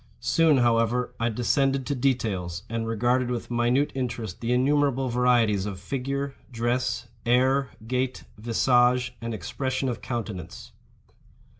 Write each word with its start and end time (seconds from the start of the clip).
Soon, 0.19 0.57
however, 0.57 1.13
I 1.19 1.29
descended 1.29 1.85
to 1.85 1.93
details, 1.93 2.63
and 2.71 2.87
regarded 2.87 3.29
with 3.29 3.51
minute 3.51 3.91
interest 3.93 4.41
the 4.41 4.51
innumerable 4.51 5.09
varieties 5.09 5.67
of 5.67 5.79
figure, 5.79 6.33
dress, 6.51 7.05
air, 7.23 7.69
gait, 7.85 8.23
visage, 8.35 9.15
and 9.21 9.31
expression 9.31 9.87
of 9.89 10.01
countenance. 10.01 10.71